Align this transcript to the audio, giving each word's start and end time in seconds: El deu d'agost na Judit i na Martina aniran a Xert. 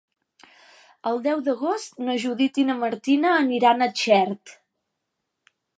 El 1.11 1.21
deu 1.27 1.43
d'agost 1.49 2.01
na 2.07 2.17
Judit 2.25 2.59
i 2.63 2.67
na 2.73 2.79
Martina 2.85 3.37
aniran 3.45 3.87
a 3.87 3.91
Xert. 4.05 4.59